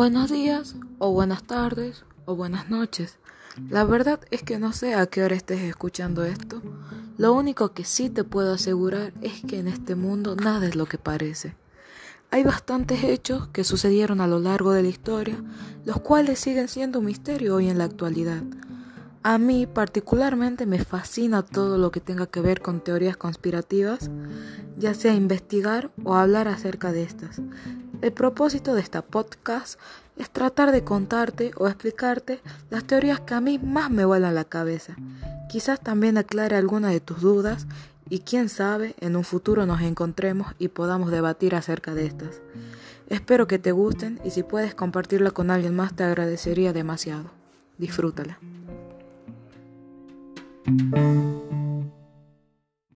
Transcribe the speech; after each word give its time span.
Buenos 0.00 0.30
días, 0.30 0.76
o 0.98 1.12
buenas 1.12 1.42
tardes, 1.42 2.06
o 2.24 2.34
buenas 2.34 2.70
noches. 2.70 3.18
La 3.68 3.84
verdad 3.84 4.18
es 4.30 4.42
que 4.42 4.58
no 4.58 4.72
sé 4.72 4.94
a 4.94 5.04
qué 5.04 5.22
hora 5.22 5.34
estés 5.34 5.60
escuchando 5.60 6.24
esto. 6.24 6.62
Lo 7.18 7.34
único 7.34 7.74
que 7.74 7.84
sí 7.84 8.08
te 8.08 8.24
puedo 8.24 8.54
asegurar 8.54 9.12
es 9.20 9.42
que 9.46 9.58
en 9.58 9.68
este 9.68 9.96
mundo 9.96 10.36
nada 10.36 10.66
es 10.68 10.74
lo 10.74 10.86
que 10.86 10.96
parece. 10.96 11.54
Hay 12.30 12.44
bastantes 12.44 13.04
hechos 13.04 13.48
que 13.48 13.62
sucedieron 13.62 14.22
a 14.22 14.26
lo 14.26 14.38
largo 14.38 14.72
de 14.72 14.84
la 14.84 14.88
historia, 14.88 15.36
los 15.84 16.00
cuales 16.00 16.38
siguen 16.38 16.68
siendo 16.68 17.00
un 17.00 17.04
misterio 17.04 17.56
hoy 17.56 17.68
en 17.68 17.76
la 17.76 17.84
actualidad. 17.84 18.42
A 19.22 19.36
mí 19.36 19.66
particularmente 19.66 20.64
me 20.64 20.82
fascina 20.82 21.42
todo 21.42 21.76
lo 21.76 21.90
que 21.90 22.00
tenga 22.00 22.26
que 22.26 22.40
ver 22.40 22.62
con 22.62 22.80
teorías 22.80 23.18
conspirativas, 23.18 24.10
ya 24.78 24.94
sea 24.94 25.12
investigar 25.12 25.90
o 26.04 26.14
hablar 26.14 26.48
acerca 26.48 26.90
de 26.90 27.02
estas. 27.02 27.42
El 28.02 28.12
propósito 28.12 28.74
de 28.74 28.80
esta 28.80 29.02
podcast 29.02 29.78
es 30.16 30.30
tratar 30.30 30.72
de 30.72 30.84
contarte 30.84 31.50
o 31.56 31.68
explicarte 31.68 32.40
las 32.70 32.84
teorías 32.84 33.20
que 33.20 33.34
a 33.34 33.40
mí 33.40 33.58
más 33.58 33.90
me 33.90 34.06
vuelan 34.06 34.34
la 34.34 34.44
cabeza. 34.44 34.96
Quizás 35.50 35.80
también 35.80 36.16
aclare 36.16 36.56
alguna 36.56 36.88
de 36.88 37.00
tus 37.00 37.20
dudas 37.20 37.66
y 38.08 38.20
quién 38.20 38.48
sabe, 38.48 38.94
en 39.00 39.16
un 39.16 39.24
futuro 39.24 39.66
nos 39.66 39.82
encontremos 39.82 40.54
y 40.58 40.68
podamos 40.68 41.10
debatir 41.10 41.54
acerca 41.54 41.94
de 41.94 42.06
estas. 42.06 42.40
Espero 43.08 43.46
que 43.46 43.58
te 43.58 43.72
gusten 43.72 44.18
y 44.24 44.30
si 44.30 44.42
puedes 44.42 44.74
compartirla 44.74 45.30
con 45.30 45.50
alguien 45.50 45.76
más 45.76 45.94
te 45.94 46.04
agradecería 46.04 46.72
demasiado. 46.72 47.30
Disfrútala. 47.76 48.38